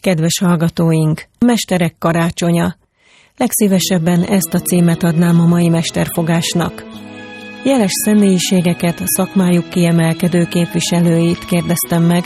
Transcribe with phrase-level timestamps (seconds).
[0.00, 2.76] Kedves hallgatóink, Mesterek karácsonya.
[3.36, 6.84] Legszívesebben ezt a címet adnám a mai mesterfogásnak.
[7.64, 12.24] Jeles személyiségeket, szakmájuk kiemelkedő képviselőit kérdeztem meg,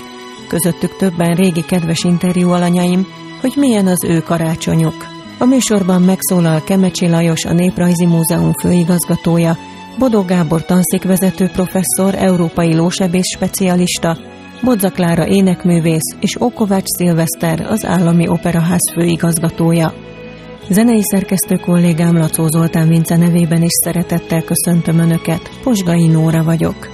[0.48, 3.06] közöttük többen régi kedves interjú alanyaim,
[3.40, 5.06] hogy milyen az ő karácsonyuk.
[5.38, 9.56] A műsorban megszólal Kemecsi Lajos, a Néprajzi Múzeum főigazgatója,
[9.98, 14.18] Bodó Gábor tanszékvezető professzor, európai lósebész specialista,
[14.64, 19.94] Bodza Klára énekművész és Okovács Szilveszter az Állami Operaház főigazgatója.
[20.68, 25.50] Zenei szerkesztő kollégám Lacó Zoltán Vince nevében is szeretettel köszöntöm Önöket.
[25.62, 26.88] Posgai Nóra vagyok.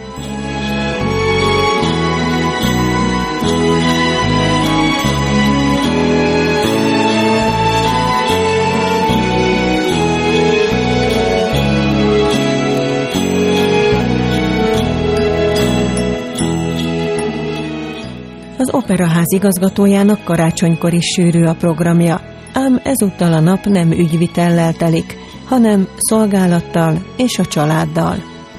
[18.83, 22.21] Operaház igazgatójának karácsonykor is sűrű a programja,
[22.53, 28.17] ám ezúttal a nap nem ügyvitellel telik, hanem szolgálattal és a családdal.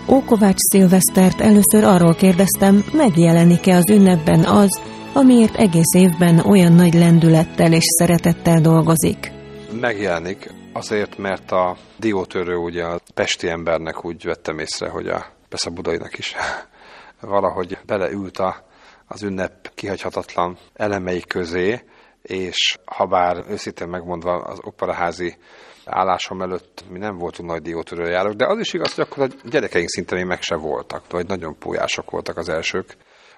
[0.10, 4.82] Ókovács Szilvesztert először arról kérdeztem, megjelenik-e az ünnepben az,
[5.14, 9.32] amiért egész évben olyan nagy lendülettel és szeretettel dolgozik.
[9.80, 15.70] Megjelenik azért, mert a diótörő ugye a pesti embernek úgy vettem észre, hogy a, persze
[15.70, 16.36] a budainak is
[17.22, 18.68] valahogy beleült a
[19.12, 21.82] az ünnep kihagyhatatlan elemei közé,
[22.22, 25.38] és ha bár őszintén megmondva az operaházi
[25.86, 29.90] állásom előtt mi nem voltunk nagy diótörőjárok, de az is igaz, hogy akkor a gyerekeink
[29.90, 32.96] szinte még meg se voltak, vagy nagyon pólyások voltak az elsők.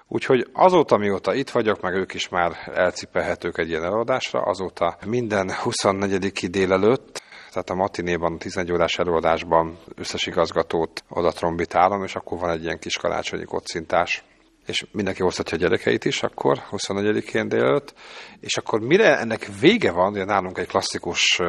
[0.08, 5.52] Úgyhogy azóta, mióta itt vagyok, meg ők is már elcipelhetők egy ilyen előadásra, azóta minden
[5.62, 6.50] 24.
[6.50, 12.50] délelőtt, tehát a matinéban, a 11 órás előadásban összes igazgatót oda trombitálom, és akkor van
[12.50, 14.24] egy ilyen kis karácsonyi kocintás
[14.66, 17.94] és mindenki hozhatja a gyerekeit is akkor, 24-én délelőtt,
[18.40, 21.40] és akkor mire ennek vége van, ugye nálunk egy klasszikus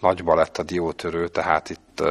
[0.00, 2.02] nagy balett a diótörő, tehát itt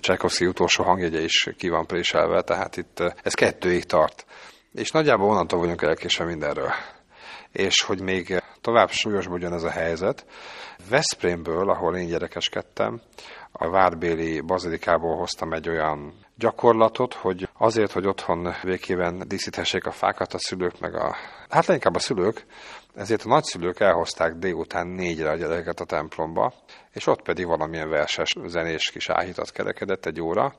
[0.00, 4.26] Csajkovszki utolsó hangjegye is ki van préselve, tehát itt ez kettőig tart.
[4.72, 6.70] És nagyjából onnantól vagyunk elkésve mindenről.
[7.52, 10.26] És hogy még tovább súlyosbodjon ez a helyzet,
[10.88, 13.00] Veszprémből, ahol én gyerekeskedtem,
[13.52, 20.34] a Várbéli bazilikából hoztam egy olyan gyakorlatot, hogy azért, hogy otthon végében díszíthessék a fákat
[20.34, 21.16] a szülők, meg a,
[21.48, 22.46] hát leginkább a szülők,
[22.94, 26.54] ezért a nagyszülők elhozták délután négyre a gyerekeket a templomba,
[26.92, 30.54] és ott pedig valamilyen verses, zenés kis áhítat kerekedett egy óra,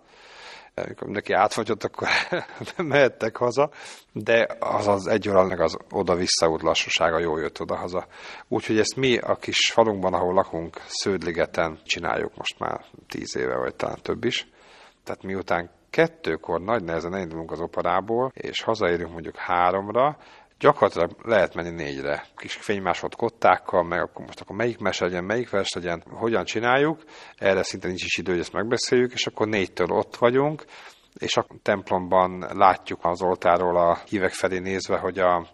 [0.75, 2.07] amikor neki átfagyott, akkor
[2.77, 3.69] mehettek haza,
[4.11, 8.07] de az az egy óra, meg az oda-vissza út lassúsága jól jött oda-haza.
[8.47, 13.75] Úgyhogy ezt mi a kis falunkban, ahol lakunk, Sződligeten csináljuk most már tíz éve, vagy
[13.75, 14.47] talán több is.
[15.03, 20.17] Tehát miután kettőkor nagy nehezen elindulunk az operából, és hazaérünk mondjuk háromra,
[20.59, 22.25] gyakorlatilag lehet menni négyre.
[22.35, 27.03] Kis fénymásod kottákkal, meg akkor most akkor melyik mes legyen, melyik vers legyen, hogyan csináljuk,
[27.37, 30.65] erre szinte nincs is idő, hogy ezt megbeszéljük, és akkor négytől ott vagyunk,
[31.19, 35.47] és a templomban látjuk az oltáról a hívek felé nézve, hogy a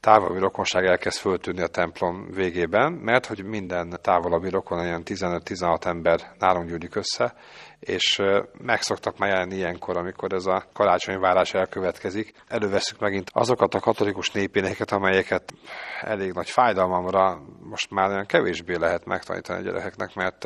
[0.00, 6.34] távolabbi rokonság elkezd föltűnni a templom végében, mert hogy minden távolabbi rokon, ilyen 15-16 ember
[6.38, 7.34] nálunk gyűlik össze,
[7.80, 8.22] és
[8.58, 12.32] megszoktak már jelenni ilyenkor, amikor ez a karácsonyvárás elkövetkezik.
[12.48, 15.52] Előveszük megint azokat a katolikus népéneket, amelyeket
[16.00, 20.44] elég nagy fájdalmamra most már olyan kevésbé lehet megtanítani a gyerekeknek, mert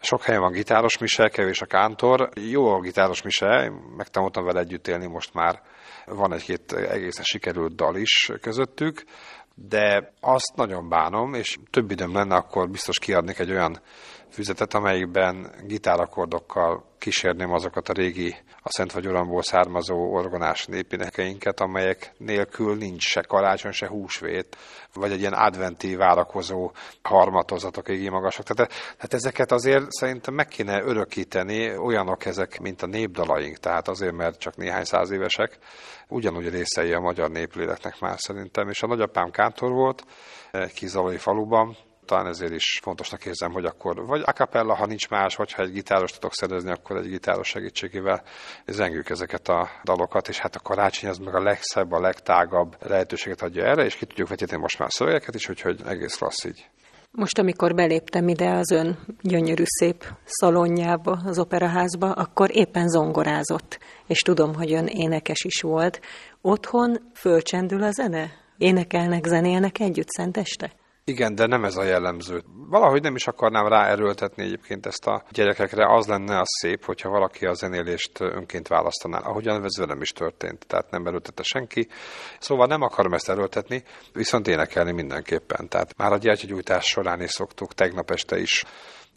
[0.00, 2.28] sok helyen van gitáros mise, kevés a kántor.
[2.34, 5.62] Jó a gitáros mise, megtanultam vele együtt élni most már.
[6.06, 9.04] Van egy-két egészen sikerült dal is közöttük,
[9.54, 13.80] de azt nagyon bánom, és több időm lenne, akkor biztos kiadnék egy olyan
[14.30, 22.12] füzetet, amelyikben gitárakordokkal kísérném azokat a régi, a Szent vagy Uramból származó orgonás népénekeinket, amelyek
[22.16, 24.56] nélkül nincs se karácsony, se húsvét,
[24.94, 26.70] vagy egy ilyen adventi várakozó
[27.02, 28.44] harmatozatok égi magasok.
[28.44, 34.16] Tehát, tehát ezeket azért szerintem meg kéne örökíteni, olyanok ezek, mint a népdalaink, tehát azért,
[34.16, 35.58] mert csak néhány száz évesek,
[36.08, 38.68] ugyanúgy részei a magyar népléleknek már szerintem.
[38.68, 40.04] És a nagyapám kántor volt,
[40.74, 41.76] Kizalai faluban,
[42.10, 45.62] talán ezért is fontosnak érzem, hogy akkor vagy a cappella, ha nincs más, vagy ha
[45.62, 48.22] egy gitáros tudok szerezni, akkor egy gitáros segítségével
[48.66, 53.42] zengjük ezeket a dalokat, és hát a karácsony az meg a legszebb, a legtágabb lehetőséget
[53.42, 56.68] adja erre, és ki tudjuk vetíteni most már szövegeket is, úgyhogy egész klassz így.
[57.10, 64.18] Most, amikor beléptem ide az ön gyönyörű szép szalonjába, az operaházba, akkor éppen zongorázott, és
[64.18, 66.00] tudom, hogy ön énekes is volt.
[66.40, 68.30] Otthon fölcsendül a zene?
[68.58, 70.72] Énekelnek, zenélnek együtt szenteste?
[71.10, 72.42] Igen, de nem ez a jellemző.
[72.68, 75.94] Valahogy nem is akarnám ráerőltetni egyébként ezt a gyerekekre.
[75.94, 80.66] Az lenne az szép, hogyha valaki a zenélést önként választaná, ahogyan ez velem is történt.
[80.66, 81.88] Tehát nem erőltette senki.
[82.38, 85.68] Szóval nem akarom ezt erőltetni, viszont énekelni mindenképpen.
[85.68, 88.64] Tehát már a gyertyagyújtás során is szoktuk, tegnap este is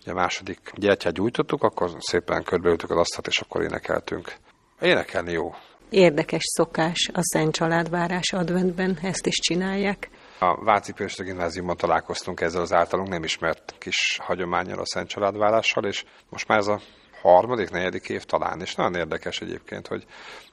[0.06, 4.34] a második gyertyát gyújtottuk, akkor szépen körbeültük az asztalt, és akkor énekeltünk.
[4.82, 5.54] Énekelni jó.
[5.90, 10.10] Érdekes szokás a Szent Családvárás adventben, ezt is csinálják.
[10.44, 15.86] A Váci Pőstő Gimnáziumban találkoztunk ezzel az általunk nem ismert kis hagyományal a Szent Családvárással,
[15.86, 16.80] és most már ez a
[17.22, 20.06] harmadik, negyedik év talán, és nagyon érdekes egyébként, hogy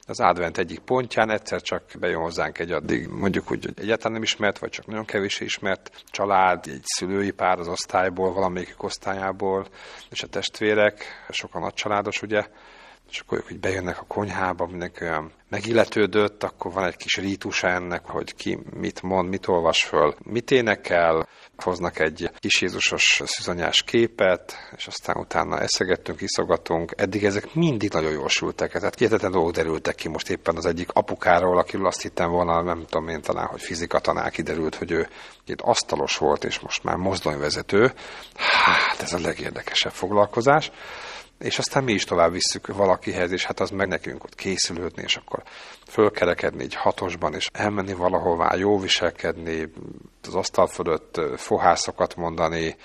[0.06, 4.22] az advent egyik pontján egyszer csak bejön hozzánk egy addig, mondjuk úgy, hogy egyáltalán nem
[4.22, 9.66] ismert, vagy csak nagyon kevés ismert család, egy szülői pár az osztályból, valamelyik osztályából,
[10.10, 12.46] és a testvérek, sokan nagy családos, ugye,
[13.10, 18.06] és akkor hogy bejönnek a konyhába, mindenki olyan megilletődött, akkor van egy kis rítus ennek,
[18.06, 24.56] hogy ki mit mond, mit olvas föl, mit énekel, hoznak egy kis Jézusos szüzanyás képet,
[24.76, 26.92] és aztán utána eszegettünk, iszogatunk.
[26.96, 30.88] Eddig ezek mindig nagyon jól sültek, tehát hihetetlen dolgok derültek ki most éppen az egyik
[30.92, 35.08] apukáról, akiről azt hittem volna, nem tudom én talán, hogy fizika tanár kiderült, hogy ő
[35.46, 37.92] egy asztalos volt, és most már mozdonyvezető.
[38.36, 40.70] Hát ez a legérdekesebb foglalkozás
[41.40, 45.16] és aztán mi is tovább visszük valakihez, és hát az meg nekünk ott készülődni, és
[45.16, 45.42] akkor
[45.86, 49.72] fölkerekedni egy hatosban, és elmenni valahová, jó viselkedni,
[50.26, 52.76] az asztal fölött fohászokat mondani,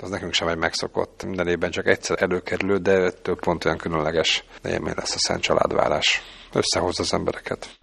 [0.00, 4.44] az nekünk sem egy megszokott minden évben csak egyszer előkerülő, de több pont olyan különleges
[4.64, 6.22] élmény lesz a Szent Családvárás.
[6.52, 7.78] Összehozza az embereket.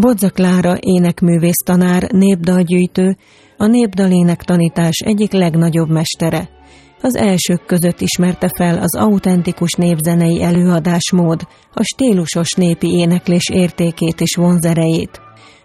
[0.00, 3.16] Bodza Klára énekművész tanár, népdalgyűjtő,
[3.56, 6.48] a népdalének tanítás egyik legnagyobb mestere.
[7.02, 14.36] Az elsők között ismerte fel az autentikus népzenei előadásmód, a stílusos népi éneklés értékét és
[14.36, 15.20] vonzerejét.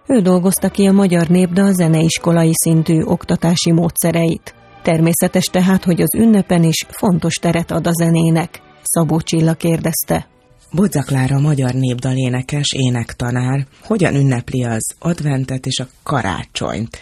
[0.07, 4.55] Ő dolgozta ki a magyar népdal zeneiskolai szintű oktatási módszereit.
[4.83, 8.61] Természetes tehát, hogy az ünnepen is fontos teret ad a zenének.
[8.81, 10.32] Szabó Csilla kérdezte.
[10.75, 16.97] Bodzaklára magyar népdalénekes, énektanár hogyan ünnepli az adventet és a karácsonyt?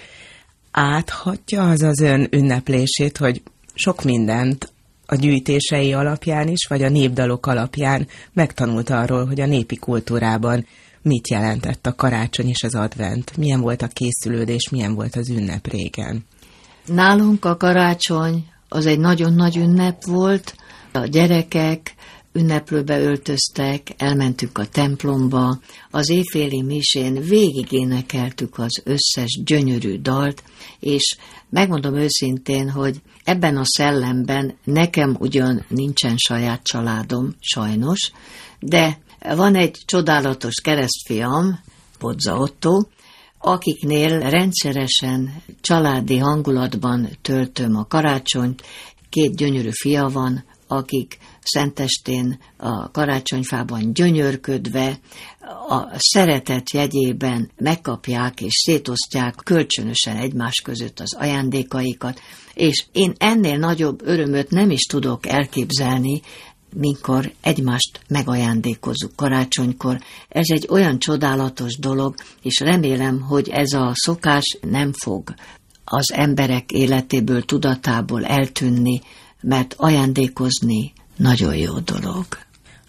[0.71, 3.41] Áthatja az az ön ünneplését, hogy
[3.73, 4.71] sok mindent
[5.05, 10.65] a gyűjtései alapján is, vagy a népdalok alapján megtanult arról, hogy a népi kultúrában
[11.01, 15.67] mit jelentett a karácsony és az advent, milyen volt a készülődés, milyen volt az ünnep
[15.67, 16.25] régen.
[16.85, 20.55] Nálunk a karácsony az egy nagyon nagy ünnep volt,
[20.93, 21.95] a gyerekek
[22.33, 25.59] ünneplőbe öltöztek, elmentünk a templomba,
[25.89, 30.43] az éjféli misén végigénekeltük az összes gyönyörű dalt,
[30.79, 31.17] és
[31.49, 38.11] megmondom őszintén, hogy ebben a szellemben nekem ugyan nincsen saját családom, sajnos,
[38.59, 38.99] de
[39.35, 41.59] van egy csodálatos keresztfiam,
[41.99, 42.83] Bodza Otto,
[43.37, 48.61] akiknél rendszeresen családi hangulatban töltöm a karácsonyt,
[49.09, 54.99] két gyönyörű fia van, akik szentestén a karácsonyfában gyönyörködve
[55.69, 62.19] a szeretet jegyében megkapják és szétosztják kölcsönösen egymás között az ajándékaikat,
[62.53, 66.21] és én ennél nagyobb örömöt nem is tudok elképzelni,
[66.75, 69.99] mikor egymást megajándékozzuk karácsonykor.
[70.29, 75.33] Ez egy olyan csodálatos dolog, és remélem, hogy ez a szokás nem fog
[75.83, 79.01] az emberek életéből, tudatából eltűnni,
[79.41, 82.25] mert ajándékozni nagyon jó dolog.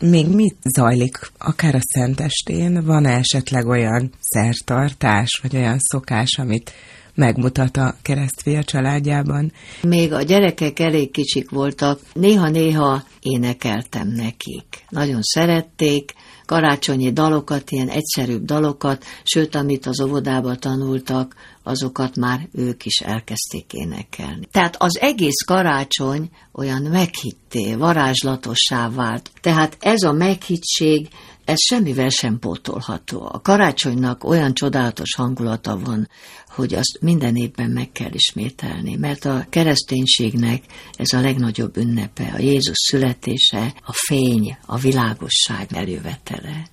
[0.00, 2.84] Még mit zajlik, akár a Szentestén?
[2.84, 6.72] Van -e esetleg olyan szertartás, vagy olyan szokás, amit
[7.14, 9.52] megmutat a keresztfia családjában?
[9.82, 14.84] Még a gyerekek elég kicsik voltak, néha-néha énekeltem nekik.
[14.88, 16.14] Nagyon szerették,
[16.46, 23.72] karácsonyi dalokat, ilyen egyszerűbb dalokat, sőt, amit az óvodában tanultak, azokat már ők is elkezdték
[23.72, 24.46] énekelni.
[24.50, 29.30] Tehát az egész karácsony olyan meghitté, varázslatossá vált.
[29.40, 31.08] Tehát ez a meghittség,
[31.44, 33.28] ez semmivel sem pótolható.
[33.32, 36.08] A karácsonynak olyan csodálatos hangulata van,
[36.48, 40.62] hogy azt minden évben meg kell ismételni, mert a kereszténységnek
[40.96, 46.70] ez a legnagyobb ünnepe, a Jézus születése, a fény, a világosság eljövetele.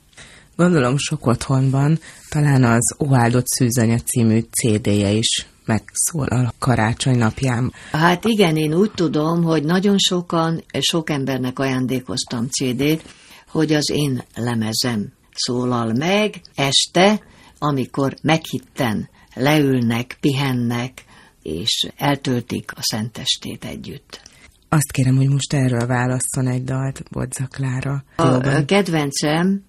[0.56, 2.00] Gondolom sok otthonban
[2.30, 7.74] talán az Óáldott Szűzanya című CD-je is megszólal a karácsony napján.
[7.92, 13.04] Hát igen, én úgy tudom, hogy nagyon sokan, sok embernek ajándékoztam CD-t,
[13.52, 17.22] hogy az én lemezem szólal meg este,
[17.58, 21.04] amikor meghitten leülnek, pihennek,
[21.42, 24.22] és eltöltik a szentestét együtt.
[24.70, 28.04] Azt kérem, hogy most erről válasszon egy dalt, Bodza Klára.
[28.16, 29.64] A kedvencem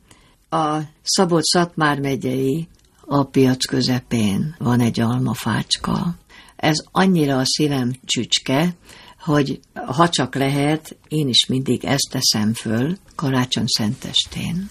[0.48, 2.68] a Szabolcs-Szatmár megyei
[3.00, 6.14] a piac közepén van egy almafácska.
[6.56, 8.74] Ez annyira a szívem csücske,
[9.20, 14.70] hogy ha csak lehet, én is mindig ezt teszem föl karácsony szentestén.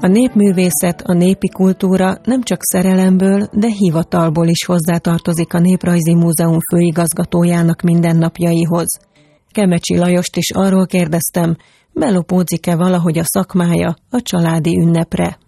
[0.00, 6.58] A népművészet, a népi kultúra nem csak szerelemből, de hivatalból is hozzátartozik a Néprajzi Múzeum
[6.70, 9.11] főigazgatójának mindennapjaihoz.
[9.52, 11.56] Kemecsi Lajost is arról kérdeztem,
[11.92, 15.38] belopódzik-e valahogy a szakmája a családi ünnepre.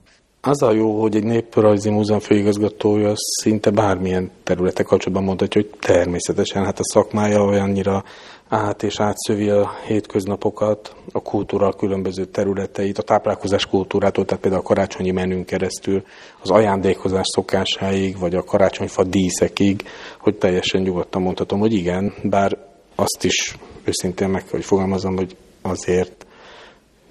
[0.41, 6.65] Az a jó, hogy egy néprajzi múzeum főigazgatója szinte bármilyen területe kapcsolatban mondhatja, hogy természetesen
[6.65, 8.05] hát a szakmája olyannyira
[8.49, 14.67] át és átszövi a hétköznapokat, a kultúra különböző területeit, a táplálkozás kultúrától, tehát például a
[14.67, 16.03] karácsonyi menünk keresztül,
[16.43, 19.83] az ajándékozás szokásáig, vagy a karácsonyfa díszekig,
[20.19, 22.59] hogy teljesen nyugodtan mondhatom, hogy igen, bár
[22.95, 26.27] azt is őszintén meg kell, hogy fogalmazom, hogy azért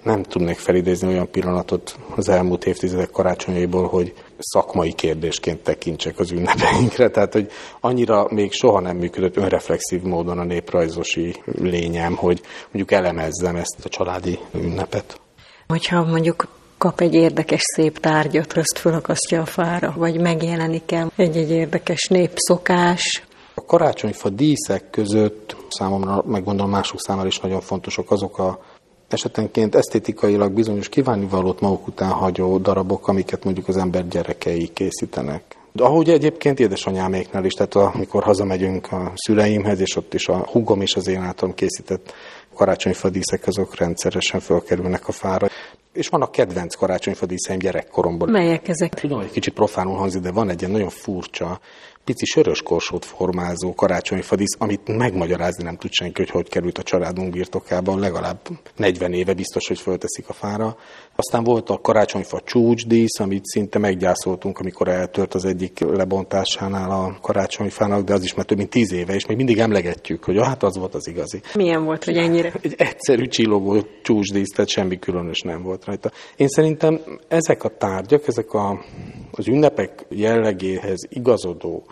[0.02, 7.08] nem tudnék felidézni olyan pillanatot az elmúlt évtizedek karácsonyaiból, hogy szakmai kérdésként tekintsek az ünnepeinkre.
[7.10, 7.50] Tehát, hogy
[7.80, 13.88] annyira még soha nem működött önreflexív módon a néprajzosi lényem, hogy mondjuk elemezzem ezt a
[13.88, 15.20] családi ünnepet.
[15.66, 21.50] Hogyha mondjuk kap egy érdekes szép tárgyat, azt fölakasztja a fára, vagy megjelenik el egy-egy
[21.50, 23.22] érdekes népszokás.
[23.54, 28.60] A karácsonyfa díszek között számomra, meg gondolom mások számára is nagyon fontosak azok a
[29.08, 35.42] esetenként esztétikailag bizonyos kívánivalót maguk után hagyó darabok, amiket mondjuk az ember gyerekei készítenek.
[35.72, 40.80] De ahogy egyébként édesanyáméknál is, tehát amikor hazamegyünk a szüleimhez, és ott is a hugom
[40.80, 42.12] és az én általam készített
[42.54, 45.46] karácsonyfa díszek, azok rendszeresen felkerülnek a fára.
[45.92, 48.28] és vannak kedvenc karácsonyfa díszeim gyerekkoromban.
[48.28, 48.94] Melyek ezek?
[48.94, 51.60] Tudom, hogy kicsit profánul hangzik, de van egy ilyen nagyon furcsa
[52.04, 57.32] pici sörös korsót formázó karácsonyfadísz, amit megmagyarázni nem tud senki, hogy hogy került a családunk
[57.32, 58.38] birtokában, legalább
[58.76, 60.76] 40 éve biztos, hogy fölteszik a fára.
[61.16, 68.04] Aztán volt a karácsonyfa csúcsdísz, amit szinte meggyászoltunk, amikor eltört az egyik lebontásánál a karácsonyfának,
[68.04, 70.76] de az is már több mint 10 éve, és még mindig emlegetjük, hogy hát az
[70.76, 71.40] volt az igazi.
[71.54, 72.52] Milyen volt, hogy ennyire?
[72.62, 76.10] Egy egyszerű csillogó csúcsdísz, tehát semmi különös nem volt rajta.
[76.36, 78.84] Én szerintem ezek a tárgyak, ezek a,
[79.30, 81.86] az ünnepek jellegéhez igazodó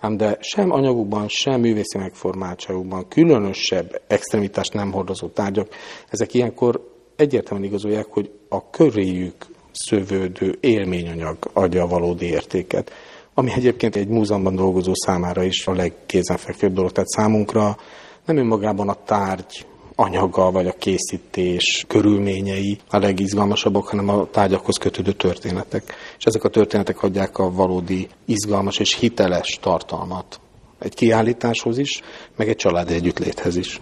[0.00, 5.68] ám de sem anyagukban, sem művészi megformáltságukban különösebb extremitást nem hordozó tárgyak,
[6.08, 12.92] ezek ilyenkor egyértelműen igazolják, hogy a köréjük szövődő élményanyag adja a valódi értéket.
[13.34, 16.92] Ami egyébként egy múzeumban dolgozó számára is a legkézenfekvőbb dolog.
[16.92, 17.76] Tehát számunkra
[18.24, 19.66] nem önmagában a tárgy
[19.96, 25.94] anyaga vagy a készítés körülményei a legizgalmasabbak, hanem a tárgyakhoz kötődő történetek.
[26.18, 30.40] És ezek a történetek adják a valódi izgalmas és hiteles tartalmat
[30.78, 32.00] egy kiállításhoz is,
[32.36, 33.80] meg egy családi együttléthez is.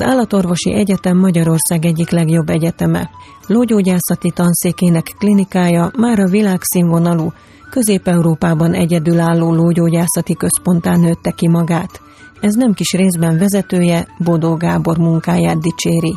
[0.00, 3.10] Az Állatorvosi Egyetem Magyarország egyik legjobb egyeteme.
[3.46, 7.32] Lógyógyászati tanszékének klinikája már a világszínvonalú,
[7.70, 12.00] Közép-Európában egyedülálló lógyógyászati központán nőtte ki magát.
[12.40, 16.16] Ez nem kis részben vezetője Bodó Gábor munkáját dicséri.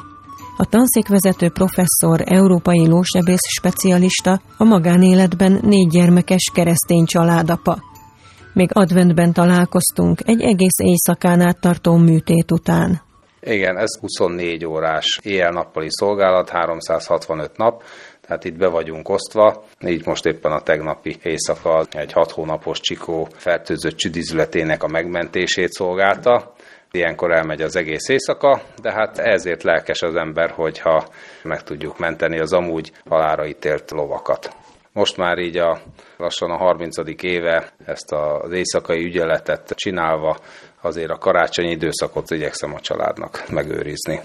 [0.57, 7.77] A tanszékvezető professzor, európai lósebész specialista, a magánéletben négy gyermekes keresztény családapa.
[8.53, 13.09] Még adventben találkoztunk egy egész éjszakán át tartó műtét után.
[13.43, 17.83] Igen, ez 24 órás éjjel-nappali szolgálat, 365 nap,
[18.21, 19.63] tehát itt be vagyunk osztva.
[19.85, 26.53] Így most éppen a tegnapi éjszaka egy 6 hónapos csikó fertőzött csüdizületének a megmentését szolgálta.
[26.91, 31.07] Ilyenkor elmegy az egész éjszaka, de hát ezért lelkes az ember, hogyha
[31.43, 34.55] meg tudjuk menteni az amúgy halára ítélt lovakat.
[34.93, 35.79] Most már így a
[36.17, 36.97] lassan a 30.
[37.21, 40.37] éve ezt az éjszakai ügyeletet csinálva
[40.81, 44.19] azért a karácsonyi időszakot igyekszem a családnak megőrizni.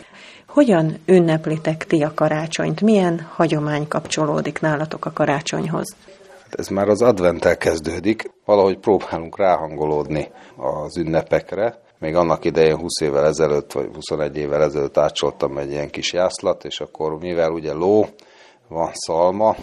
[0.46, 2.80] Hogyan ünneplitek ti a karácsonyt?
[2.80, 5.96] Milyen hagyomány kapcsolódik nálatok a karácsonyhoz?
[6.42, 8.30] Hát ez már az adventtel kezdődik.
[8.44, 11.78] Valahogy próbálunk ráhangolódni az ünnepekre.
[11.98, 16.64] Még annak idején 20 évvel ezelőtt, vagy 21 évvel ezelőtt átsoltam egy ilyen kis jászlat,
[16.64, 18.06] és akkor mivel ugye ló,
[18.68, 19.56] van szalma,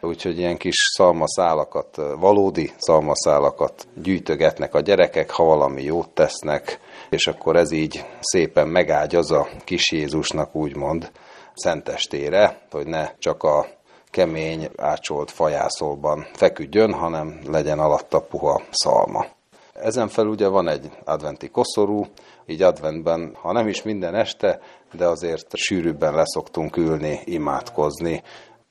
[0.00, 6.80] úgyhogy ilyen kis szalmaszálakat, valódi szalmaszálakat gyűjtögetnek a gyerekek, ha valami jót tesznek,
[7.10, 11.10] és akkor ez így szépen megágyaz a kis Jézusnak úgymond
[11.54, 13.66] szentestére, hogy ne csak a
[14.10, 19.26] kemény, ácsolt fajászolban feküdjön, hanem legyen alatta puha szalma.
[19.72, 22.06] Ezen felül ugye van egy adventi koszorú,
[22.46, 24.60] így adventben, ha nem is minden este,
[24.92, 28.22] de azért sűrűbben leszoktunk ülni, imádkozni,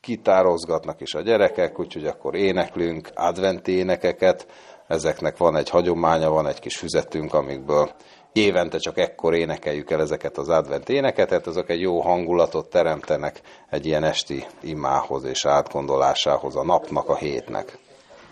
[0.05, 4.47] kitározgatnak is a gyerekek, úgyhogy akkor éneklünk adventi énekeket,
[4.87, 7.89] ezeknek van egy hagyománya, van egy kis füzetünk, amikből
[8.33, 13.41] évente csak ekkor énekeljük el ezeket az advent éneket, tehát azok egy jó hangulatot teremtenek
[13.69, 17.77] egy ilyen esti imához és átgondolásához a napnak, a hétnek.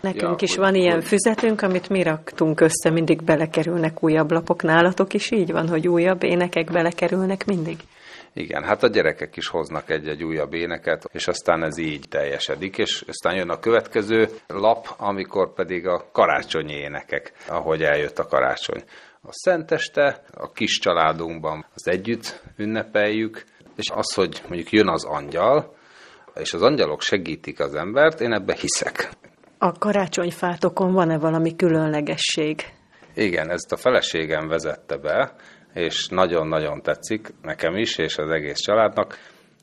[0.00, 4.62] Nekünk ja, is van ilyen füzetünk, amit mi raktunk össze, mindig belekerülnek újabb lapok.
[4.62, 7.78] Nálatok is így van, hogy újabb énekek belekerülnek mindig?
[8.36, 13.04] Igen, hát a gyerekek is hoznak egy-egy újabb éneket, és aztán ez így teljesedik, és
[13.08, 18.82] aztán jön a következő lap, amikor pedig a karácsonyi énekek, ahogy eljött a karácsony.
[19.22, 23.44] A szenteste, a kis családunkban az együtt ünnepeljük,
[23.76, 25.74] és az, hogy mondjuk jön az angyal,
[26.34, 29.10] és az angyalok segítik az embert, én ebbe hiszek.
[29.58, 32.72] A karácsonyfátokon van-e valami különlegesség?
[33.14, 35.34] Igen, ezt a feleségem vezette be,
[35.74, 39.18] és nagyon-nagyon tetszik nekem is, és az egész családnak.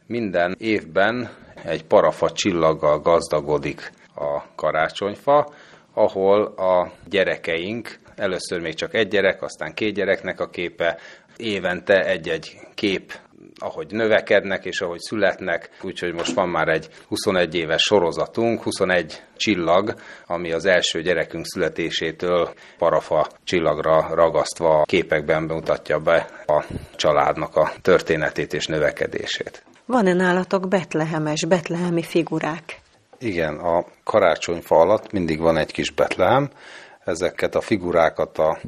[0.08, 1.30] Minden évben
[1.66, 5.54] egy parafa csillaggal gazdagodik a karácsonyfa,
[5.94, 10.98] ahol a gyerekeink először még csak egy gyerek, aztán két gyereknek a képe,
[11.38, 13.14] évente egy-egy kép
[13.62, 19.94] ahogy növekednek és ahogy születnek, úgyhogy most van már egy 21 éves sorozatunk, 21 csillag,
[20.26, 27.72] ami az első gyerekünk születésétől parafa csillagra ragasztva a képekben bemutatja be a családnak a
[27.82, 29.64] történetét és növekedését.
[29.86, 32.80] Van-e nálatok betlehemes, betlehemi figurák?
[33.20, 36.50] Igen, a karácsonyfa alatt mindig van egy kis betlehem.
[37.06, 38.60] Ezeket a figurákat a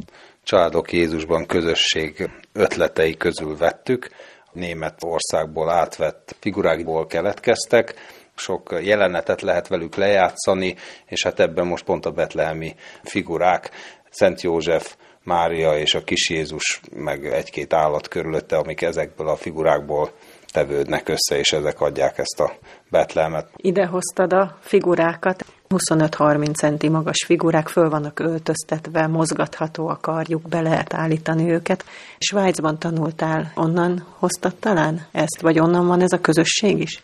[0.44, 4.10] Családok Jézusban közösség ötletei közül vettük.
[4.54, 7.94] Németországból átvett figurákból keletkeztek,
[8.36, 13.70] sok jelenetet lehet velük lejátszani, és hát ebben most pont a betlehemi figurák,
[14.10, 20.12] Szent József, Mária és a kis Jézus, meg egy-két állat körülötte, amik ezekből a figurákból
[20.54, 22.52] tevődnek össze, és ezek adják ezt a
[22.90, 23.48] betlemet.
[23.56, 25.46] Ide hoztad a figurákat.
[25.70, 31.86] 25-30 centi magas figurák föl vannak öltöztetve, mozgatható a karjuk, be lehet állítani őket.
[32.18, 37.04] Svájcban tanultál, onnan hoztad talán ezt, vagy onnan van ez a közösség is?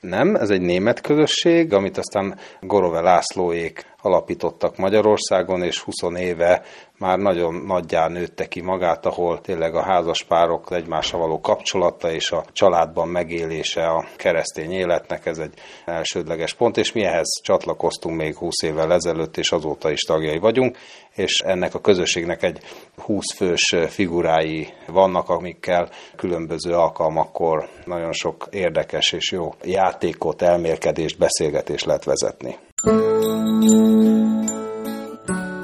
[0.00, 6.62] Nem, ez egy német közösség, amit aztán Gorove Lászlóék alapítottak Magyarországon, és 20 éve
[6.98, 12.44] már nagyon nagyján nőtte ki magát, ahol tényleg a házaspárok egymással való kapcsolata és a
[12.52, 18.62] családban megélése a keresztény életnek, ez egy elsődleges pont, és mi ehhez csatlakoztunk még 20
[18.62, 20.76] évvel ezelőtt, és azóta is tagjai vagyunk,
[21.20, 22.58] és ennek a közösségnek egy
[22.96, 31.84] 20 fős figurái vannak, amikkel különböző alkalmakkor nagyon sok érdekes és jó játékot, elmélkedést, beszélgetést
[31.84, 32.56] lehet vezetni.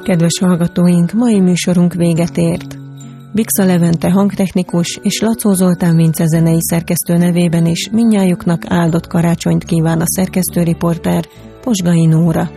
[0.05, 2.77] Kedves hallgatóink, mai műsorunk véget ért.
[3.33, 10.01] Bixa Levente hangtechnikus és Lacó Zoltán Vince zenei szerkesztő nevében is minnyájuknak áldott karácsonyt kíván
[10.01, 11.25] a szerkesztőriporter
[11.61, 12.51] Posgai Nóra.